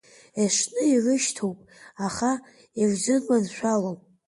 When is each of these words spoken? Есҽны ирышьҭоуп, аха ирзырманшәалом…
Есҽны 0.41 0.83
ирышьҭоуп, 0.93 1.59
аха 2.07 2.31
ирзырманшәалом… 2.81 3.99